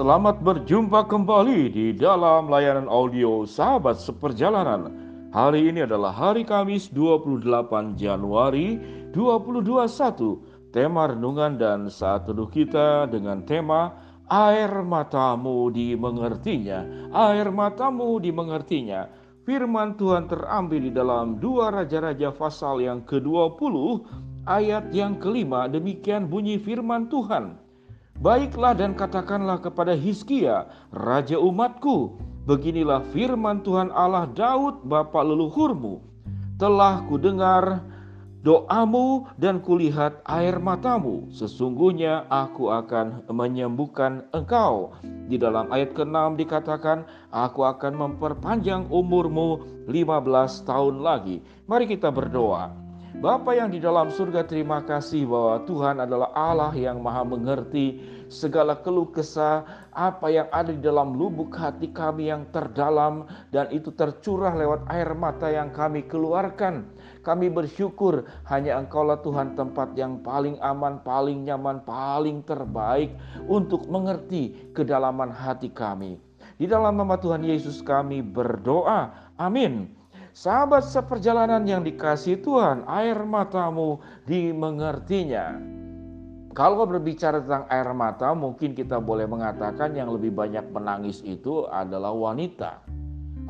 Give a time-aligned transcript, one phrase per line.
[0.00, 4.88] Selamat berjumpa kembali di dalam layanan audio Sahabat Seperjalanan.
[5.28, 8.80] Hari ini adalah hari Kamis 28 Januari
[9.12, 10.72] 2021.
[10.72, 13.92] Tema renungan dan saat teduh kita dengan tema
[14.24, 19.04] Air matamu dimengertinya, air matamu dimengertinya.
[19.44, 23.74] Firman Tuhan terambil di dalam dua Raja-Raja pasal yang ke-20
[24.48, 27.68] ayat yang kelima demikian bunyi firman Tuhan.
[28.20, 36.04] Baiklah dan katakanlah kepada Hizkia, raja umatku, beginilah firman Tuhan Allah Daud bapa leluhurmu.
[36.60, 37.80] Telah kudengar
[38.44, 41.32] doamu dan kulihat air matamu.
[41.32, 44.92] Sesungguhnya aku akan menyembuhkan engkau.
[45.24, 51.40] Di dalam ayat ke-6 dikatakan, aku akan memperpanjang umurmu 15 tahun lagi.
[51.64, 52.89] Mari kita berdoa.
[53.18, 57.98] Bapa yang di dalam surga terima kasih bahwa Tuhan adalah Allah yang maha mengerti
[58.30, 63.90] segala keluh kesah apa yang ada di dalam lubuk hati kami yang terdalam dan itu
[63.90, 66.86] tercurah lewat air mata yang kami keluarkan.
[67.26, 73.10] Kami bersyukur hanya Engkaulah Tuhan tempat yang paling aman, paling nyaman, paling terbaik
[73.50, 76.16] untuk mengerti kedalaman hati kami.
[76.56, 79.34] Di dalam nama Tuhan Yesus kami berdoa.
[79.34, 79.99] Amin.
[80.30, 83.98] Sahabat seperjalanan yang dikasih Tuhan, air matamu
[84.30, 85.58] dimengertinya.
[86.54, 92.10] Kalau berbicara tentang air mata, mungkin kita boleh mengatakan yang lebih banyak menangis itu adalah
[92.10, 92.82] wanita.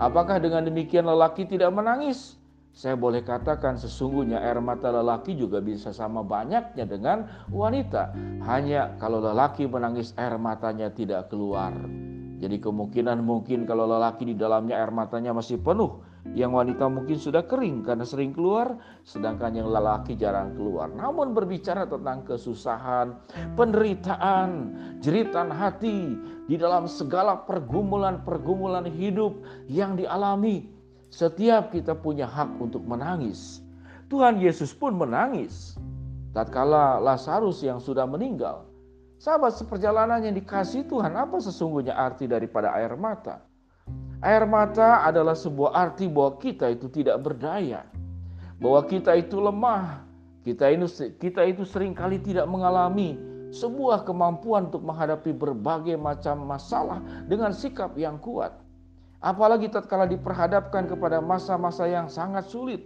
[0.00, 2.40] Apakah dengan demikian lelaki tidak menangis?
[2.70, 8.14] Saya boleh katakan sesungguhnya air mata lelaki juga bisa sama banyaknya dengan wanita.
[8.46, 11.76] Hanya kalau lelaki menangis air matanya tidak keluar.
[12.40, 16.00] Jadi kemungkinan mungkin kalau lelaki di dalamnya air matanya masih penuh,
[16.38, 20.86] yang wanita mungkin sudah kering karena sering keluar, sedangkan yang lelaki jarang keluar.
[20.86, 23.18] Namun berbicara tentang kesusahan,
[23.58, 24.50] penderitaan,
[25.02, 26.14] jeritan hati
[26.46, 30.70] di dalam segala pergumulan-pergumulan hidup yang dialami,
[31.10, 33.58] setiap kita punya hak untuk menangis.
[34.06, 35.74] Tuhan Yesus pun menangis.
[36.30, 38.70] Tatkala Lazarus yang sudah meninggal,
[39.18, 43.49] sahabat seperjalanan yang dikasih Tuhan, apa sesungguhnya arti daripada air mata?
[44.20, 47.88] Air mata adalah sebuah arti bahwa kita itu tidak berdaya,
[48.60, 50.04] bahwa kita itu lemah,
[50.44, 50.84] kita itu
[51.16, 53.16] kita itu sering kali tidak mengalami
[53.48, 57.00] sebuah kemampuan untuk menghadapi berbagai macam masalah
[57.32, 58.52] dengan sikap yang kuat.
[59.24, 62.84] Apalagi tatkala diperhadapkan kepada masa-masa yang sangat sulit.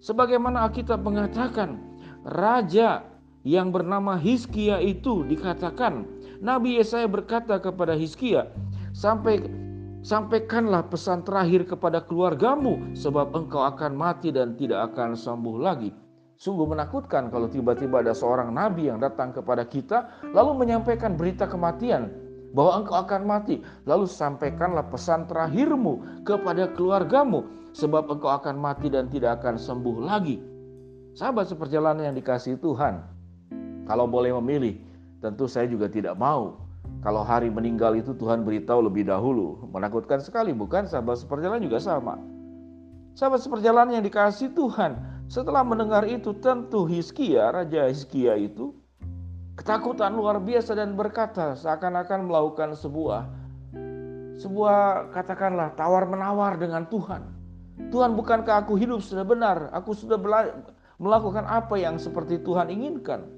[0.00, 1.80] Sebagaimana Alkitab mengatakan,
[2.24, 3.04] raja
[3.44, 6.04] yang bernama Hizkia itu dikatakan
[6.44, 8.52] Nabi Yesaya berkata kepada Hizkia,
[8.92, 9.65] sampai
[10.06, 15.90] Sampaikanlah pesan terakhir kepada keluargamu, sebab engkau akan mati dan tidak akan sembuh lagi.
[16.38, 22.06] Sungguh menakutkan kalau tiba-tiba ada seorang nabi yang datang kepada kita, lalu menyampaikan berita kematian
[22.54, 23.58] bahwa engkau akan mati.
[23.82, 27.42] Lalu sampaikanlah pesan terakhirmu kepada keluargamu,
[27.74, 30.38] sebab engkau akan mati dan tidak akan sembuh lagi.
[31.18, 33.02] Sahabat seperjalanan yang dikasih Tuhan,
[33.90, 34.78] kalau boleh memilih,
[35.18, 36.65] tentu saya juga tidak mau
[37.06, 39.62] kalau hari meninggal itu Tuhan beritahu lebih dahulu.
[39.70, 40.90] Menakutkan sekali bukan?
[40.90, 42.18] Sahabat seperjalanan juga sama.
[43.14, 44.98] Sahabat seperjalanan yang dikasih Tuhan.
[45.30, 48.74] Setelah mendengar itu tentu Hizkia, Raja Hizkia itu
[49.54, 53.22] ketakutan luar biasa dan berkata seakan-akan melakukan sebuah
[54.42, 57.22] sebuah katakanlah tawar menawar dengan Tuhan.
[57.94, 59.70] Tuhan bukankah aku hidup sudah benar?
[59.78, 60.18] Aku sudah
[60.98, 63.30] melakukan apa yang seperti Tuhan inginkan.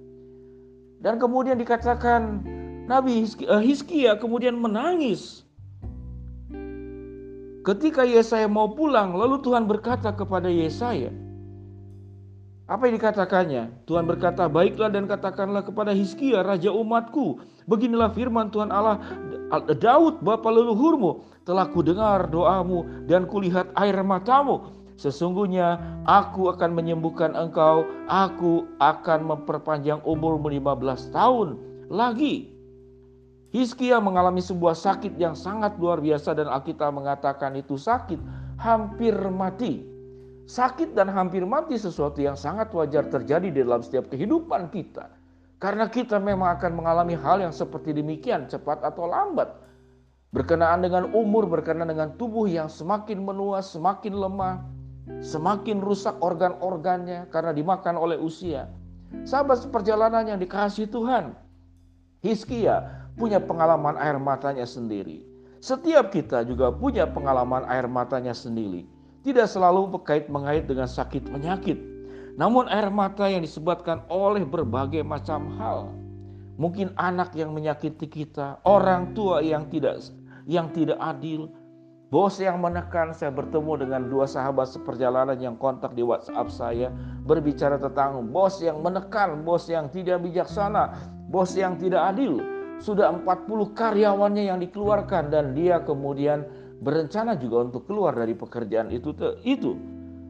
[1.05, 2.57] Dan kemudian dikatakan
[2.89, 5.45] Nabi eh, Hizkia kemudian menangis.
[7.69, 11.13] Ketika Yesaya mau pulang, lalu Tuhan berkata kepada Yesaya,
[12.65, 13.85] apa yang dikatakannya?
[13.85, 17.45] Tuhan berkata, baiklah dan katakanlah kepada Hizkia, raja umatku.
[17.69, 19.01] Beginilah firman Tuhan Allah,
[19.77, 24.73] Daud bapa leluhurmu, telah kudengar doamu dan kulihat air matamu.
[24.97, 25.77] Sesungguhnya
[26.09, 31.61] aku akan menyembuhkan engkau, aku akan memperpanjang umurmu 15 tahun
[31.93, 32.58] lagi.
[33.49, 38.21] Hizkia mengalami sebuah sakit yang sangat luar biasa dan Alkitab mengatakan itu sakit
[38.61, 39.89] hampir mati.
[40.49, 45.09] Sakit dan hampir mati sesuatu yang sangat wajar terjadi di dalam setiap kehidupan kita.
[45.61, 49.49] Karena kita memang akan mengalami hal yang seperti demikian cepat atau lambat.
[50.29, 54.61] Berkenaan dengan umur, berkenaan dengan tubuh yang semakin menua, semakin lemah,
[55.25, 58.69] semakin rusak organ-organnya karena dimakan oleh usia.
[59.25, 61.33] Sahabat seperjalanan yang dikasih Tuhan.
[62.21, 65.27] Hizkia punya pengalaman air matanya sendiri.
[65.59, 68.87] Setiap kita juga punya pengalaman air matanya sendiri.
[69.27, 71.77] Tidak selalu berkait mengait dengan sakit penyakit.
[72.39, 75.91] Namun air mata yang disebabkan oleh berbagai macam hal.
[76.59, 80.03] mungkin anak yang menyakiti kita, orang tua yang tidak
[80.43, 81.55] yang tidak adil,
[82.09, 86.89] Bos yang menekan, saya bertemu dengan dua sahabat seperjalanan yang kontak di WhatsApp saya
[87.29, 90.97] berbicara tentang bos yang menekan, bos yang tidak bijaksana,
[91.29, 92.41] bos yang tidak adil.
[92.79, 96.47] Sudah 40 karyawannya yang dikeluarkan dan dia kemudian
[96.79, 99.11] berencana juga untuk keluar dari pekerjaan itu.
[99.43, 99.75] Itu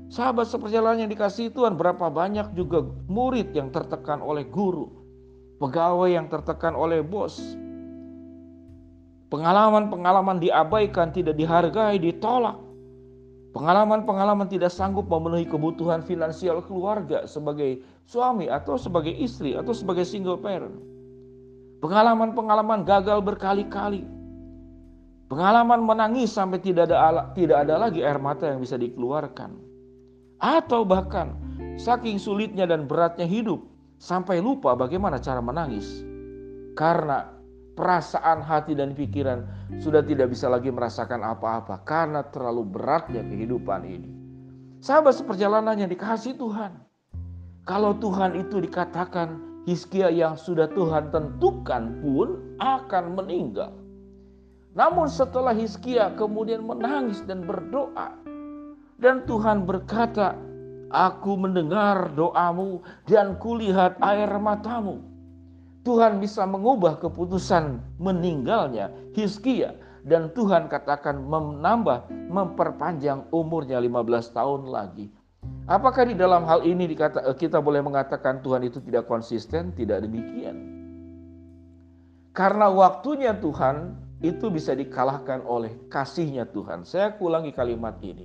[0.09, 4.89] sahabat seperjalanan yang dikasih Tuhan berapa banyak juga murid yang tertekan oleh guru,
[5.61, 7.37] pegawai yang tertekan oleh bos,
[9.29, 12.57] Pengalaman-pengalaman diabaikan, tidak dihargai, ditolak.
[13.53, 20.41] Pengalaman-pengalaman tidak sanggup memenuhi kebutuhan finansial keluarga sebagai suami atau sebagai istri atau sebagai single
[20.41, 20.73] parent.
[21.79, 24.03] Pengalaman-pengalaman gagal berkali-kali.
[25.31, 29.55] Pengalaman menangis sampai tidak ada tidak ada lagi air mata yang bisa dikeluarkan.
[30.43, 31.39] Atau bahkan
[31.79, 33.63] saking sulitnya dan beratnya hidup
[34.03, 36.03] sampai lupa bagaimana cara menangis.
[36.75, 37.31] Karena
[37.79, 39.47] perasaan hati dan pikiran
[39.79, 44.11] sudah tidak bisa lagi merasakan apa-apa karena terlalu beratnya kehidupan ini.
[44.83, 46.75] Sahabat seperjalanan yang dikasih Tuhan.
[47.63, 53.77] Kalau Tuhan itu dikatakan Hizkia yang sudah Tuhan tentukan pun akan meninggal.
[54.73, 58.17] Namun setelah Hizkia kemudian menangis dan berdoa.
[58.97, 60.33] Dan Tuhan berkata,
[60.89, 65.05] Aku mendengar doamu dan kulihat air matamu.
[65.85, 69.77] Tuhan bisa mengubah keputusan meninggalnya Hizkia
[70.09, 75.13] dan Tuhan katakan menambah memperpanjang umurnya 15 tahun lagi.
[75.69, 79.77] Apakah di dalam hal ini dikata, eh, kita boleh mengatakan Tuhan itu tidak konsisten?
[79.77, 80.57] Tidak demikian.
[82.33, 83.93] Karena waktunya Tuhan
[84.25, 86.89] itu bisa dikalahkan oleh kasihnya Tuhan.
[86.89, 88.25] Saya ulangi kalimat ini.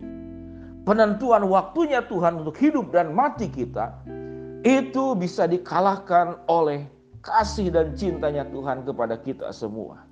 [0.87, 4.03] Penentuan waktunya Tuhan untuk hidup dan mati kita
[4.63, 6.87] itu bisa dikalahkan oleh
[7.23, 10.03] kasih dan cintanya Tuhan kepada kita semua.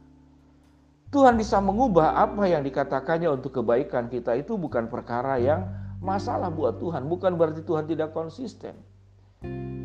[1.12, 5.68] Tuhan bisa mengubah apa yang dikatakannya untuk kebaikan kita itu bukan perkara yang
[6.01, 8.74] masalah buat Tuhan, bukan berarti Tuhan tidak konsisten.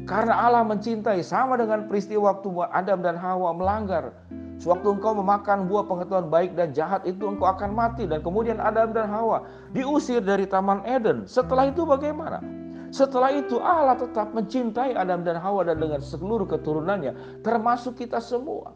[0.06, 4.14] Karena Allah mencintai sama dengan peristiwa waktu Adam dan Hawa melanggar.
[4.56, 8.96] Sewaktu engkau memakan buah pengetahuan baik dan jahat itu engkau akan mati dan kemudian Adam
[8.96, 9.44] dan Hawa
[9.76, 11.28] diusir dari Taman Eden.
[11.28, 12.40] Setelah itu bagaimana?
[12.88, 18.72] Setelah itu Allah tetap mencintai Adam dan Hawa dan dengan seluruh keturunannya termasuk kita semua.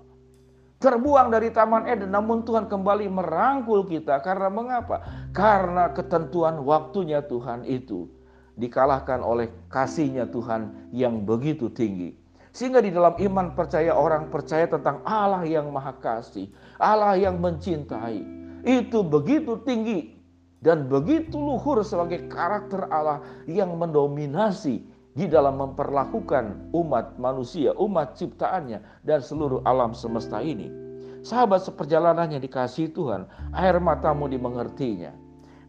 [0.80, 5.04] Terbuang dari Taman Eden namun Tuhan kembali merangkul kita karena mengapa?
[5.36, 8.08] Karena ketentuan waktunya Tuhan itu
[8.56, 12.16] dikalahkan oleh kasihnya Tuhan yang begitu tinggi.
[12.56, 16.48] Sehingga di dalam iman percaya orang percaya tentang Allah yang maha kasih,
[16.80, 18.24] Allah yang mencintai.
[18.64, 20.16] Itu begitu tinggi
[20.64, 24.84] dan begitu luhur sebagai karakter Allah yang mendominasi
[25.20, 30.72] di dalam memperlakukan umat manusia, umat ciptaannya dan seluruh alam semesta ini.
[31.20, 35.12] Sahabat seperjalanannya dikasih Tuhan, air matamu dimengertinya.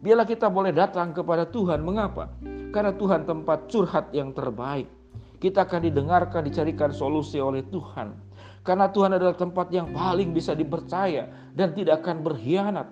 [0.00, 1.84] Biarlah kita boleh datang kepada Tuhan.
[1.84, 2.32] Mengapa?
[2.72, 4.88] Karena Tuhan tempat curhat yang terbaik.
[5.36, 8.16] Kita akan didengarkan, dicarikan solusi oleh Tuhan.
[8.64, 12.88] Karena Tuhan adalah tempat yang paling bisa dipercaya dan tidak akan berkhianat.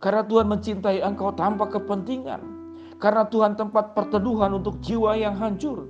[0.00, 2.59] Karena Tuhan mencintai engkau tanpa kepentingan.
[3.00, 5.88] Karena Tuhan tempat perteduhan untuk jiwa yang hancur.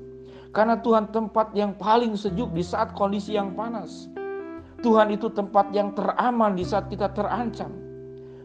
[0.54, 4.06] Karena Tuhan tempat yang paling sejuk di saat kondisi yang panas.
[4.80, 7.70] Tuhan itu tempat yang teraman di saat kita terancam.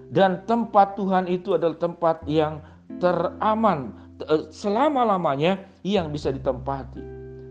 [0.09, 2.61] Dan tempat Tuhan itu adalah tempat yang
[2.97, 3.93] teraman
[4.25, 7.01] eh, selama-lamanya yang bisa ditempati.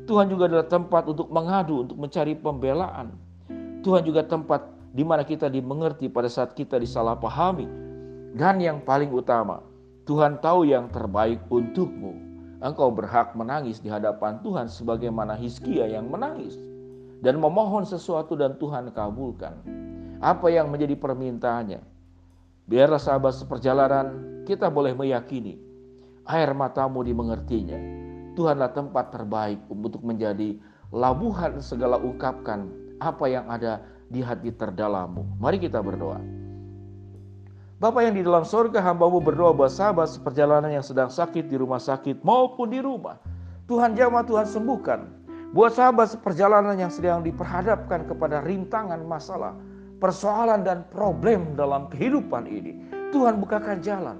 [0.04, 3.16] Tuhan juga adalah tempat untuk mengadu, untuk mencari pembelaan.
[3.80, 7.66] Tuhan juga tempat di mana kita dimengerti pada saat kita disalahpahami
[8.36, 9.62] dan yang paling utama,
[10.04, 12.12] Tuhan tahu yang terbaik untukmu.
[12.60, 16.56] Engkau berhak menangis di hadapan Tuhan sebagaimana Hizkia yang menangis
[17.24, 19.56] dan memohon sesuatu dan Tuhan kabulkan.
[20.20, 21.80] Apa yang menjadi permintaannya?
[22.68, 25.56] Biarlah sahabat seperjalanan kita boleh meyakini
[26.28, 27.76] air matamu dimengertinya.
[28.36, 30.56] Tuhanlah tempat terbaik untuk menjadi
[30.92, 32.68] labuhan segala ungkapkan
[33.00, 35.40] apa yang ada di hati terdalammu.
[35.40, 36.43] Mari kita berdoa.
[37.84, 41.76] Bapak yang di dalam sorga hambamu berdoa buat sahabat seperjalanan yang sedang sakit di rumah
[41.76, 43.20] sakit maupun di rumah.
[43.68, 45.04] Tuhan jamah, Tuhan sembuhkan.
[45.52, 49.52] Buat sahabat seperjalanan yang sedang diperhadapkan kepada rintangan masalah,
[50.00, 52.88] persoalan dan problem dalam kehidupan ini.
[53.12, 54.16] Tuhan bukakan jalan.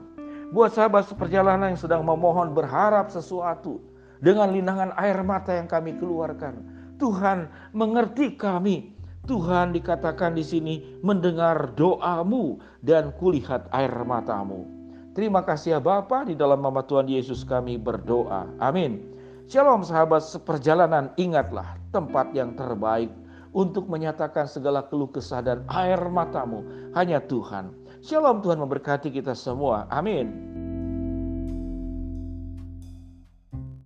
[0.52, 3.80] Buat sahabat seperjalanan yang sedang memohon berharap sesuatu
[4.21, 6.61] dengan linangan air mata yang kami keluarkan.
[7.00, 8.92] Tuhan mengerti kami,
[9.25, 14.69] Tuhan dikatakan di sini mendengar doamu dan kulihat air matamu.
[15.16, 18.45] Terima kasih ya Bapa di dalam nama Tuhan Yesus kami berdoa.
[18.61, 19.14] Amin.
[19.49, 23.09] Shalom sahabat seperjalanan, ingatlah tempat yang terbaik
[23.54, 26.66] untuk menyatakan segala keluh kesah dan air matamu.
[26.93, 27.73] Hanya Tuhan.
[28.04, 29.88] Shalom Tuhan memberkati kita semua.
[29.88, 30.53] Amin.